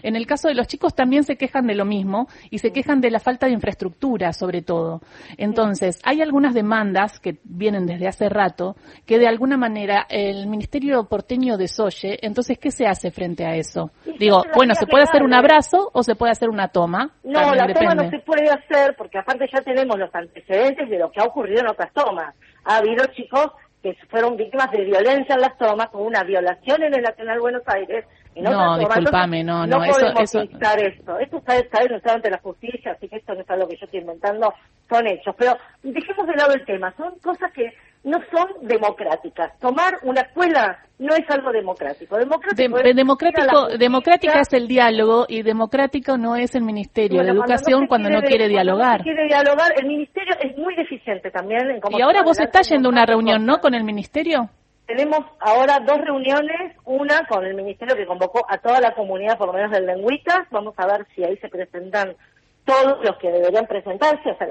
En 0.02 0.16
el 0.16 0.26
caso 0.26 0.48
de 0.48 0.54
los 0.54 0.66
chicos 0.66 0.94
también 0.94 1.24
se 1.24 1.36
quejan 1.36 1.66
de 1.66 1.74
lo 1.74 1.84
mismo 1.84 2.28
y 2.50 2.58
se 2.58 2.72
quejan 2.72 3.00
de 3.00 3.10
la 3.10 3.20
falta 3.20 3.46
de 3.46 3.52
infraestructura, 3.52 4.32
sobre 4.32 4.62
todo. 4.62 5.00
Entonces, 5.36 6.00
hay 6.04 6.20
algunas 6.20 6.54
demandas 6.54 7.20
que 7.20 7.38
vienen 7.44 7.86
desde 7.86 8.08
hace 8.08 8.28
rato 8.28 8.76
que 9.06 9.18
de 9.18 9.28
alguna 9.28 9.56
manera 9.56 10.06
el 10.08 10.46
Ministerio 10.46 11.04
porteño 11.04 11.56
desoye, 11.56 12.18
entonces, 12.22 12.58
¿qué 12.58 12.70
se 12.70 12.86
hace 12.86 13.10
frente 13.10 13.44
a 13.44 13.56
eso? 13.56 13.84
Digo, 14.19 14.45
bueno, 14.55 14.75
se 14.75 14.87
puede 14.87 15.05
hacer 15.05 15.23
un 15.23 15.35
abrazo 15.35 15.91
o 15.93 16.03
se 16.03 16.14
puede 16.14 16.33
hacer 16.33 16.49
una 16.49 16.69
toma. 16.69 17.11
No, 17.23 17.55
la 17.55 17.73
toma 17.73 17.95
no 17.95 18.11
se 18.11 18.19
puede 18.21 18.49
hacer 18.50 18.95
porque 18.97 19.19
aparte 19.19 19.47
ya 19.53 19.61
tenemos 19.62 19.99
los 19.99 20.14
antecedentes 20.14 20.88
de 20.88 20.99
lo 20.99 21.11
que 21.11 21.21
ha 21.21 21.25
ocurrido 21.25 21.61
en 21.61 21.69
otras 21.69 21.93
tomas. 21.93 22.35
Ha 22.64 22.76
habido 22.76 23.05
chicos 23.07 23.53
que 23.85 23.95
fueron 24.09 24.37
víctimas 24.37 24.71
de 24.71 24.83
violencia 24.83 25.35
en 25.35 25.43
las 25.43 25.59
tomas, 25.59 25.91
con 25.91 26.07
una 26.07 26.25
violación 26.25 26.83
en 26.83 26.95
el 26.95 27.03
Nacional 27.03 27.38
Buenos 27.38 27.62
Aires. 27.67 28.07
no, 28.35 28.79
disculpame, 28.79 29.45
no, 29.45 29.67
no, 29.67 29.76
no 29.76 29.85
eso, 29.85 30.07
eso... 30.19 30.41
esto. 30.41 31.19
Esto 31.19 31.37
está, 31.37 31.59
está 31.59 31.83
denunciado 31.83 32.17
ante 32.17 32.31
la 32.31 32.38
justicia, 32.38 32.93
así 32.93 33.07
que 33.09 33.17
esto 33.17 33.35
no 33.35 33.43
es 33.43 33.50
algo 33.50 33.69
que 33.69 33.76
yo 33.76 33.85
estoy 33.85 34.00
inventando, 34.00 34.55
son 34.88 35.07
hechos. 35.07 35.35
Pero 35.37 35.59
dejemos 35.83 36.26
de 36.26 36.35
lado 36.35 36.55
el 36.55 36.64
tema, 36.64 36.95
son 36.97 37.14
cosas 37.19 37.53
que 37.53 37.75
no 38.04 38.18
son 38.30 38.66
democráticas. 38.66 39.58
Tomar 39.58 39.99
una 40.02 40.20
escuela 40.20 40.78
no 40.99 41.14
es 41.14 41.28
algo 41.28 41.50
democrático. 41.50 42.16
Democrático 42.16 42.78
es 42.78 42.96
democrático, 42.96 43.68
democrática 43.78 44.40
es 44.40 44.52
el 44.52 44.68
diálogo 44.68 45.25
y 45.28 45.42
democrático 45.42 46.16
no 46.18 46.37
es 46.37 46.54
el 46.54 46.62
Ministerio 46.62 47.23
de 47.23 47.30
Educación 47.30 47.87
cuando 47.87 48.11
no, 48.11 48.20
quiere 48.20 48.49
dialogar. 48.49 48.99
No 48.99 49.04
quiere 49.04 49.25
dialogar, 49.25 49.73
el 49.76 49.87
Ministerio 49.87 50.34
es 50.40 50.56
muy 50.58 50.76
deficiente 50.76 51.30
también 51.30 51.70
en 51.70 51.80
cómo 51.80 51.99
Y 51.99 52.02
ahora 52.02 52.23
vos 52.23 52.38
estás 52.38 52.68
yendo 52.68 52.88
a 52.90 52.92
una 52.92 53.06
reunión, 53.06 53.44
¿no? 53.44 53.58
Con 53.58 53.75
el 53.75 53.84
Ministerio. 53.84 54.50
Tenemos 54.87 55.20
ahora 55.40 55.80
dos 55.80 55.99
reuniones, 55.99 56.76
una 56.84 57.26
con 57.26 57.46
el 57.46 57.54
Ministerio 57.54 57.96
que 57.96 58.04
convocó 58.04 58.44
a 58.46 58.58
toda 58.58 58.80
la 58.80 58.94
comunidad, 58.94 59.38
por 59.38 59.46
lo 59.46 59.54
menos 59.54 59.70
del 59.70 59.87
Lengüitas. 59.87 60.46
Vamos 60.50 60.75
a 60.76 60.87
ver 60.87 61.06
si 61.14 61.25
ahí 61.25 61.38
se 61.38 61.49
presentan 61.49 62.14
todos 62.66 62.99
los 63.02 63.16
que 63.16 63.30
deberían 63.30 63.66
presentarse, 63.66 64.30
o 64.30 64.37
sea, 64.37 64.46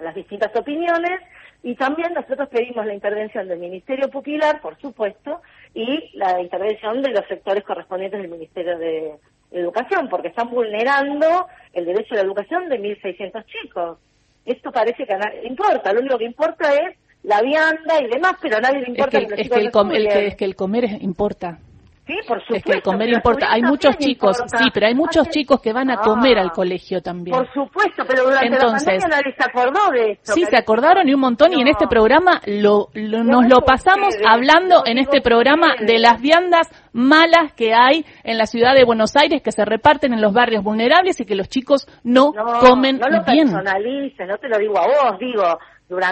las 0.00 0.14
distintas 0.14 0.54
opiniones 0.56 1.20
y 1.62 1.76
también 1.76 2.12
nosotros 2.12 2.48
pedimos 2.48 2.84
la 2.84 2.94
intervención 2.94 3.46
del 3.46 3.58
Ministerio 3.58 4.08
Pupilar, 4.08 4.60
por 4.60 4.78
supuesto, 4.80 5.42
y 5.74 6.10
la 6.14 6.40
intervención 6.40 7.02
de 7.02 7.10
los 7.10 7.26
sectores 7.28 7.62
correspondientes 7.64 8.20
del 8.20 8.30
Ministerio 8.30 8.78
de 8.78 9.14
Educación, 9.52 10.08
porque 10.08 10.28
están 10.28 10.50
vulnerando 10.50 11.46
el 11.72 11.84
derecho 11.84 12.14
a 12.14 12.16
la 12.16 12.22
educación 12.22 12.68
de 12.68 12.80
1.600 12.80 13.44
chicos. 13.46 13.98
Esto 14.44 14.72
parece 14.72 15.06
que 15.06 15.16
no 15.16 15.24
importa, 15.44 15.92
lo 15.92 16.00
único 16.00 16.18
que 16.18 16.24
importa 16.24 16.74
es 16.74 16.96
la 17.22 17.40
vianda 17.42 18.00
y 18.00 18.08
demás, 18.08 18.34
pero 18.40 18.56
a 18.56 18.60
nadie 18.60 18.80
le 18.80 18.88
importa 18.88 19.18
es 19.18 19.28
que, 19.28 19.34
el, 19.34 19.40
es 19.40 20.34
que 20.34 20.44
el 20.44 20.56
comer 20.56 20.88
importa. 21.00 21.58
Sí, 22.06 22.14
por 22.26 22.40
supuesto. 22.40 22.54
Es 22.56 22.64
que 22.64 22.72
el 22.72 22.82
comer 22.82 23.10
importa. 23.10 23.46
Hay 23.50 23.62
muchos 23.62 23.96
chicos, 23.96 24.36
sí, 24.46 24.70
pero 24.74 24.86
hay 24.86 24.94
muchos 24.94 25.28
chicos 25.28 25.60
que 25.60 25.72
van 25.72 25.90
a 25.90 25.98
comer 25.98 26.36
al 26.36 26.50
colegio 26.50 27.00
también. 27.00 27.36
Por 27.36 27.46
supuesto, 27.52 28.04
pero 28.06 28.24
durante 28.24 28.46
Entonces, 28.46 29.02
la 29.02 29.08
nadie 29.08 29.34
se 29.36 29.44
acordó 29.44 29.90
de 29.92 30.12
esto. 30.12 30.32
Sí, 30.32 30.44
se 30.44 30.56
acordaron 30.56 31.08
y 31.08 31.14
un 31.14 31.20
montón, 31.20 31.52
y 31.52 31.60
en 31.60 31.68
este 31.68 31.86
programa 31.86 32.40
lo, 32.46 32.88
nos 32.94 33.46
lo 33.46 33.60
pasamos 33.60 34.16
hablando 34.26 34.82
en 34.84 34.98
este 34.98 35.20
programa 35.20 35.76
de 35.78 36.00
las 36.00 36.20
viandas 36.20 36.68
malas 36.92 37.52
que 37.54 37.72
hay 37.72 38.04
en 38.24 38.36
la 38.36 38.46
ciudad 38.46 38.74
de 38.74 38.84
Buenos 38.84 39.16
Aires 39.16 39.42
que 39.42 39.52
se 39.52 39.64
reparten 39.64 40.12
en 40.12 40.20
los 40.20 40.32
barrios 40.32 40.62
vulnerables 40.62 41.20
y 41.20 41.24
que 41.24 41.34
los 41.34 41.48
chicos 41.48 41.86
no, 42.02 42.32
comen 42.60 42.98
no 42.98 43.08
lo 43.08 43.22
bien. 43.24 43.50
no 43.52 44.38
te 44.38 44.48
lo 44.48 44.58
digo 44.58 44.78
a 44.78 44.86
vos, 44.86 45.18
digo, 45.18 45.58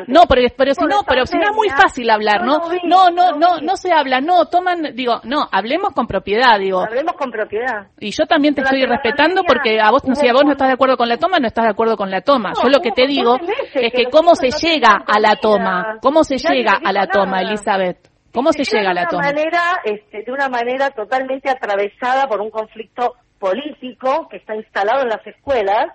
no, 0.06 0.22
pero, 0.28 0.42
pero 0.56 0.74
si 0.74 0.84
no, 0.84 1.02
pero 1.06 1.26
si 1.26 1.36
no 1.38 1.50
es 1.50 1.56
muy 1.56 1.68
fácil 1.70 2.10
hablar, 2.10 2.44
¿no? 2.44 2.60
No, 2.84 3.10
no, 3.10 3.32
no, 3.32 3.60
no 3.60 3.76
se 3.76 3.92
habla, 3.92 4.20
no, 4.20 4.46
toman, 4.46 4.94
digo, 4.94 5.20
no, 5.24 5.48
hablemos 5.50 5.92
con 5.94 6.06
propiedad, 6.06 6.58
digo. 6.58 6.80
Hablemos 6.82 7.14
con 7.14 7.30
propiedad. 7.30 7.86
Y 7.98 8.10
yo 8.10 8.26
también 8.26 8.54
te 8.54 8.62
estoy 8.62 8.84
respetando 8.84 9.42
porque 9.44 9.80
a 9.80 9.90
vos, 9.90 10.02
si 10.14 10.28
a 10.28 10.32
vos 10.32 10.44
no 10.44 10.52
estás 10.52 10.68
de 10.68 10.74
acuerdo 10.74 10.96
con 10.96 11.08
la 11.08 11.16
toma, 11.16 11.38
no 11.38 11.46
estás 11.46 11.64
de 11.64 11.70
acuerdo 11.70 11.96
con 11.96 12.10
la 12.10 12.20
toma. 12.20 12.52
Yo 12.62 12.68
lo 12.68 12.80
que 12.80 12.92
te 12.92 13.06
digo 13.06 13.36
es 13.74 13.92
que 13.92 14.04
cómo 14.10 14.34
se 14.34 14.50
llega 14.50 15.02
a 15.06 15.18
la 15.18 15.36
toma, 15.36 15.98
cómo 16.02 16.24
se 16.24 16.36
llega 16.36 16.78
a 16.84 16.92
la 16.92 17.06
toma, 17.06 17.40
Elizabeth. 17.40 18.10
¿Cómo 18.32 18.52
se 18.52 18.62
llega 18.62 18.90
a 18.90 18.94
la 18.94 19.06
toma? 19.06 19.24
Manera, 19.24 19.80
este, 19.84 20.22
de 20.22 20.30
una 20.30 20.48
manera 20.48 20.90
totalmente 20.90 21.50
atravesada 21.50 22.28
por 22.28 22.40
un 22.40 22.50
conflicto 22.50 23.16
político 23.40 24.28
que 24.28 24.36
está 24.36 24.54
instalado 24.54 25.02
en 25.02 25.08
las 25.08 25.26
escuelas, 25.26 25.86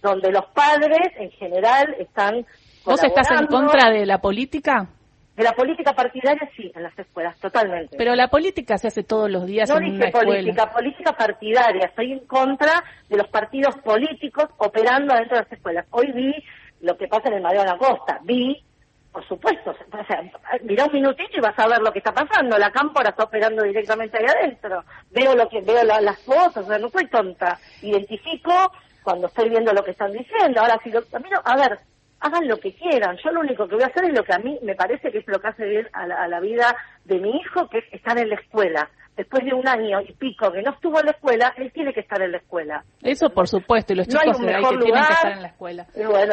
donde 0.00 0.30
los 0.30 0.46
padres 0.54 1.12
en 1.18 1.30
general 1.32 1.94
están 1.98 2.46
¿Vos 2.84 3.02
estás 3.02 3.30
en 3.30 3.46
contra 3.46 3.90
de 3.90 4.06
la 4.06 4.18
política? 4.18 4.88
De 5.36 5.44
la 5.44 5.52
política 5.52 5.94
partidaria 5.94 6.48
sí, 6.54 6.70
en 6.74 6.82
las 6.82 6.98
escuelas, 6.98 7.38
totalmente. 7.38 7.96
Pero 7.96 8.14
la 8.14 8.28
política 8.28 8.76
se 8.76 8.88
hace 8.88 9.02
todos 9.02 9.30
los 9.30 9.46
días 9.46 9.70
en 9.70 9.76
una 9.76 10.06
escuela. 10.06 10.26
política, 10.26 10.70
política 10.70 11.12
partidaria. 11.12 11.86
Estoy 11.86 12.12
en 12.12 12.26
contra 12.26 12.84
de 13.08 13.16
los 13.16 13.28
partidos 13.28 13.76
políticos 13.76 14.44
operando 14.58 15.14
dentro 15.14 15.36
de 15.36 15.42
las 15.44 15.52
escuelas. 15.52 15.86
Hoy 15.90 16.12
vi 16.12 16.34
lo 16.82 16.98
que 16.98 17.08
pasa 17.08 17.28
en 17.28 17.34
el 17.34 17.42
Mario 17.42 17.60
de 17.60 17.66
la 17.68 17.78
Costa. 17.78 18.18
Vi, 18.24 18.62
por 19.10 19.26
supuesto, 19.26 19.70
o 19.70 20.04
sea, 20.04 20.22
mira 20.64 20.84
un 20.84 20.92
minutito 20.92 21.30
y 21.32 21.40
vas 21.40 21.58
a 21.58 21.68
ver 21.68 21.80
lo 21.80 21.92
que 21.92 22.00
está 22.00 22.12
pasando. 22.12 22.58
La 22.58 22.70
cámpora 22.70 23.10
está 23.10 23.24
operando 23.24 23.62
directamente 23.62 24.18
ahí 24.18 24.26
adentro. 24.26 24.84
Veo 25.12 25.34
lo 25.34 25.48
que 25.48 25.62
veo 25.62 25.82
las 25.82 26.18
fotos, 26.24 26.58
o 26.58 26.68
sea, 26.68 26.78
no 26.78 26.90
soy 26.90 27.06
tonta. 27.06 27.58
Identifico 27.80 28.70
cuando 29.02 29.28
estoy 29.28 29.48
viendo 29.48 29.72
lo 29.72 29.82
que 29.82 29.92
están 29.92 30.12
diciendo. 30.12 30.60
Ahora, 30.60 30.78
si 30.84 30.90
lo, 30.90 31.00
a 31.44 31.56
ver, 31.56 31.78
hagan 32.22 32.48
lo 32.48 32.56
que 32.58 32.72
quieran. 32.74 33.16
Yo 33.22 33.30
lo 33.32 33.40
único 33.40 33.68
que 33.68 33.74
voy 33.74 33.84
a 33.84 33.88
hacer 33.88 34.04
es 34.04 34.14
lo 34.14 34.24
que 34.24 34.32
a 34.32 34.38
mí 34.38 34.58
me 34.62 34.74
parece 34.74 35.12
que 35.12 35.18
es 35.18 35.26
lo 35.26 35.40
que 35.40 35.48
hace 35.48 35.66
bien 35.66 35.88
a 35.92 36.06
la, 36.06 36.22
a 36.22 36.28
la 36.28 36.40
vida 36.40 36.74
de 37.04 37.18
mi 37.18 37.36
hijo, 37.36 37.68
que 37.68 37.78
es 37.78 37.84
estar 37.92 38.16
en 38.18 38.30
la 38.30 38.36
escuela 38.36 38.88
después 39.16 39.44
de 39.44 39.52
un 39.52 39.66
año 39.66 40.00
y 40.00 40.12
pico 40.12 40.50
que 40.50 40.62
no 40.62 40.72
estuvo 40.72 40.98
en 41.00 41.06
la 41.06 41.12
escuela, 41.12 41.52
él 41.56 41.70
tiene 41.72 41.92
que 41.92 42.00
estar 42.00 42.20
en 42.22 42.32
la 42.32 42.38
escuela. 42.38 42.84
Eso 43.02 43.30
por 43.30 43.48
supuesto, 43.48 43.92
y 43.92 43.96
los 43.96 44.08
chicos 44.08 44.38
de 44.40 44.54
ahí 44.54 44.62
que 44.62 44.78
tienen 44.78 45.04
que 45.04 45.12
estar 45.12 45.32
en 45.32 45.42
la 45.42 45.48
escuela. 45.48 45.86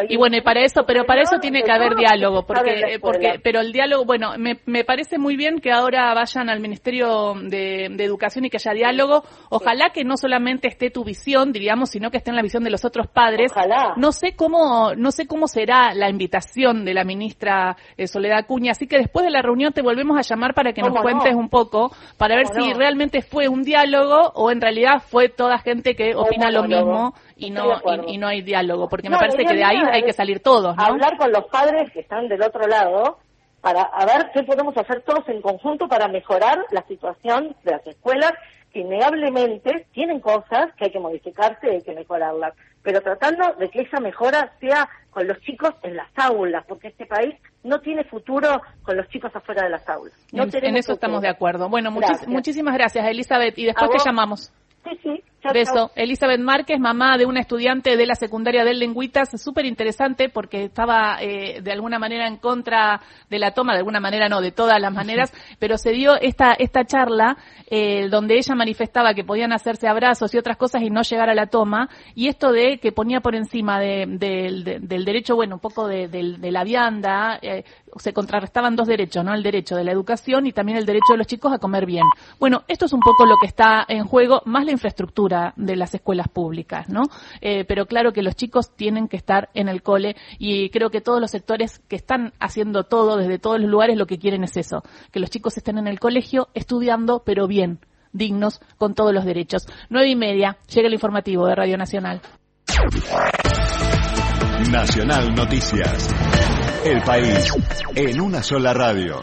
Y 0.10 0.18
bueno, 0.18 0.38
y, 0.38 0.42
para 0.42 0.62
eso, 0.62 0.86
pero 0.86 1.06
para 1.06 1.22
eso 1.22 1.40
tiene 1.40 1.64
que 1.64 1.72
haber 1.72 1.96
diálogo, 1.96 2.46
porque, 2.46 3.00
porque, 3.02 3.40
pero 3.44 3.60
el 3.60 3.72
diálogo, 3.72 4.06
bueno, 4.06 4.34
me, 4.38 4.60
me 4.66 4.84
parece 4.84 5.18
muy 5.18 5.36
bien 5.36 5.60
que 5.60 5.72
ahora 5.72 6.14
vayan 6.14 6.50
al 6.50 6.60
Ministerio 6.60 7.34
de, 7.36 7.86
Educación 8.00 8.46
y 8.46 8.50
que 8.50 8.58
haya 8.58 8.74
diálogo. 8.74 9.24
Ojalá 9.50 9.92
que 9.94 10.04
no 10.04 10.18
solamente 10.18 10.68
esté 10.68 10.90
tu 10.90 11.04
visión, 11.04 11.52
diríamos, 11.52 11.90
sino 11.90 12.10
que 12.10 12.18
esté 12.18 12.32
en 12.32 12.36
la 12.36 12.42
visión 12.42 12.64
de 12.64 12.70
los 12.70 12.86
otros 12.86 13.08
padres. 13.08 13.52
Ojalá. 13.52 13.94
No 13.98 14.12
sé 14.12 14.36
cómo, 14.36 14.94
no 14.96 15.12
sé 15.12 15.28
cómo 15.28 15.48
será 15.48 15.94
la 15.94 16.10
invitación 16.10 16.86
de 16.86 16.94
la 16.94 17.04
ministra 17.04 17.76
eh, 17.98 18.08
Soledad 18.08 18.46
Cuña, 18.48 18.72
así 18.72 18.88
que 18.88 18.98
después 18.98 19.26
de 19.26 19.32
la 19.32 19.42
reunión 19.42 19.74
te 19.74 19.82
volvemos 19.82 20.18
a 20.18 20.22
llamar 20.22 20.54
para 20.54 20.74
que 20.74 20.82
nos 20.82 21.00
cuentes 21.02 21.36
un 21.36 21.50
poco, 21.50 21.92
para 22.18 22.36
ver 22.36 22.48
si 22.48 22.69
realmente 22.74 23.22
fue 23.22 23.48
un 23.48 23.64
diálogo 23.64 24.32
o 24.36 24.52
en 24.52 24.62
realidad 24.62 25.02
fue 25.06 25.30
toda 25.30 25.58
gente 25.60 25.96
que 25.96 26.16
opina 26.16 26.52
lo 26.52 26.64
mismo 26.64 27.14
y 27.36 27.52
no 27.52 27.80
y, 28.08 28.18
no 28.18 28.28
hay 28.28 28.42
diálogo, 28.42 28.90
porque 28.90 29.10
me 29.10 29.18
parece 29.18 29.46
que 29.46 29.56
de 29.56 29.64
ahí 29.64 29.78
hay 29.92 30.04
que 30.04 30.14
salir 30.14 30.42
todos, 30.42 30.76
¿no? 30.76 30.84
Hablar 30.84 31.18
con 31.18 31.32
los 31.32 31.46
padres 31.46 31.92
que 31.92 32.02
están 32.02 32.28
del 32.28 32.42
otro 32.42 32.68
lado 32.68 33.20
para 33.62 33.82
a 33.82 34.06
ver 34.06 34.32
qué 34.34 34.44
podemos 34.44 34.76
hacer 34.78 35.02
todos 35.02 35.28
en 35.28 35.42
conjunto 35.42 35.88
para 35.88 36.08
mejorar 36.08 36.66
la 36.72 36.84
situación 36.88 37.56
de 37.64 37.72
las 37.72 37.86
escuelas 37.88 38.34
que 38.72 38.80
innegablemente 38.80 39.88
tienen 39.94 40.20
cosas 40.20 40.74
que 40.76 40.86
hay 40.86 40.92
que 40.92 41.00
modificarse 41.00 41.68
y 41.68 41.76
hay 41.76 41.82
que 41.82 41.94
mejorarlas, 41.94 42.54
pero 42.84 43.02
tratando 43.02 43.54
de 43.54 43.70
que 43.70 43.82
esa 43.82 44.00
mejora 44.00 44.54
sea 44.60 44.88
con 45.10 45.28
los 45.28 45.40
chicos 45.42 45.74
en 45.84 45.96
las 45.96 46.08
aulas, 46.16 46.64
porque 46.68 46.90
este 46.90 47.06
país 47.06 47.36
no 47.64 47.80
tiene 47.82 48.04
futuro 48.04 48.62
con 48.84 48.96
los 48.96 49.08
chicos 49.10 49.36
afuera 49.36 49.64
de 49.64 49.70
las 49.70 49.88
aulas. 49.90 50.14
en, 50.32 50.78
eso 50.78 50.94
estamos 50.94 51.22
de 51.22 51.30
acuerdo. 51.30 51.68
Bueno, 51.70 51.92
muchísimas 52.28 52.74
gracias, 52.76 53.08
Elizabeth, 53.08 53.58
y 53.58 53.66
después 53.66 53.90
te 53.92 53.98
llamamos. 54.06 54.54
Sí, 54.84 55.00
sí. 55.04 55.24
Beso. 55.54 55.92
Elizabeth 55.96 56.40
Márquez, 56.40 56.80
mamá 56.80 57.18
de 57.18 57.26
una 57.26 57.40
estudiante 57.40 57.96
de 57.96 58.06
la 58.06 58.16
secundaria 58.16 58.66
del 58.66 58.80
Lengüitas, 58.80 59.42
súper 59.42 59.66
interesante 59.66 60.30
porque 60.30 60.66
estaba 60.66 61.18
eh, 61.22 61.62
de 61.62 61.72
alguna 61.72 61.98
manera 61.98 62.28
en 62.28 62.38
contra 62.38 63.02
de 63.30 63.40
la 63.40 63.52
toma, 63.52 63.74
de 63.74 63.80
alguna 63.80 64.00
manera 64.00 64.28
no, 64.28 64.42
de 64.42 64.52
todas 64.52 64.82
las 64.82 64.94
maneras, 64.94 65.34
pero 65.58 65.78
se 65.78 65.92
dio 65.92 66.20
esta, 66.20 66.54
esta 66.54 66.84
charla 66.86 67.38
eh, 67.72 68.10
donde 68.10 68.38
ella 68.38 68.56
manifestaba 68.56 69.14
que 69.14 69.24
podían 69.24 69.54
hacerse 69.54 69.88
abrazos 69.88 70.34
y 70.34 70.38
otras 70.38 70.58
cosas 70.58 70.82
y 70.82 70.90
no 70.90 71.04
llegar 71.04 71.30
a 71.30 71.36
la 71.36 71.48
toma, 71.48 71.90
y 72.16 72.28
esto 72.28 72.52
de 72.52 72.80
que 72.80 72.92
ponía 72.92 73.22
por 73.22 73.36
encima 73.36 73.80
de, 73.80 74.06
del 74.08 75.06
derecho, 75.06 75.36
bueno, 75.36 75.56
un 75.56 75.62
poco 75.62 75.88
de, 75.88 76.10
la 76.52 76.64
vianda, 76.64 77.40
eh, 77.42 77.64
se 77.98 78.14
contrarrestaban 78.14 78.76
dos 78.76 78.88
derechos, 78.88 79.24
¿no? 79.24 79.34
El 79.34 79.44
derecho 79.44 79.76
de 79.76 79.84
la 79.84 79.92
educación 79.92 80.46
y 80.48 80.52
también 80.52 80.78
el 80.78 80.86
derecho 80.86 81.14
de 81.14 81.18
los 81.18 81.28
chicos 81.28 81.52
a 81.54 81.60
comer 81.60 81.86
bien. 81.86 82.04
Bueno, 82.40 82.64
esto 82.68 82.86
es 82.86 82.94
un 82.94 83.00
poco 83.00 83.26
lo 83.26 83.36
que 83.42 83.48
está 83.48 83.86
en 83.88 84.06
juego, 84.06 84.42
más 84.46 84.66
la 84.66 84.72
infraestructura 84.72 85.54
de 85.56 85.76
las 85.76 85.94
escuelas 85.94 86.28
públicas, 86.28 86.90
¿no? 86.90 87.04
Eh, 87.42 87.66
pero 87.66 87.86
claro 87.86 88.14
que 88.14 88.22
los 88.22 88.36
chicos 88.36 88.76
tienen 88.76 89.08
que 89.08 89.18
estar 89.18 89.50
en 89.54 89.70
el 89.70 89.82
cole 89.82 90.16
y 90.38 90.70
creo 90.70 90.90
que 90.90 91.02
todos 91.02 91.20
los 91.20 91.32
sectores 91.32 91.80
que 91.88 91.96
están 91.96 92.34
haciendo 92.40 92.84
todo 92.84 93.18
desde 93.18 93.40
todos 93.40 93.60
los 93.60 93.70
lugares 93.70 93.98
lo 93.98 94.08
que 94.08 94.20
quieren 94.20 94.44
es 94.44 94.58
eso, 94.58 94.84
que 95.12 95.20
los 95.20 95.30
chicos 95.30 95.58
estén 95.58 95.78
en 95.78 95.88
el 95.88 96.00
colegio 96.00 96.50
estudiando, 96.54 97.24
pero 97.26 97.48
bien, 97.48 97.80
dignos, 98.12 98.62
con 98.78 98.94
todos 98.94 99.14
los 99.14 99.26
derechos. 99.26 99.68
Nueve 99.90 100.10
y 100.10 100.16
media, 100.16 100.58
llega 100.68 100.88
el 100.88 100.94
informativo 100.94 101.48
de 101.48 101.56
Radio 101.56 101.78
Nacional. 101.78 102.22
Nacional 104.72 105.34
Noticias. 105.34 106.59
El 106.90 107.04
país 107.04 107.54
en 107.94 108.20
una 108.20 108.42
sola 108.42 108.74
radio. 108.74 109.22